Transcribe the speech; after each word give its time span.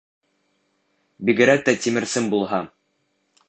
—Бигерәк 1.29 1.63
тә 1.69 1.77
тимер 1.85 2.11
сым 2.17 2.33
булһа... 2.35 2.65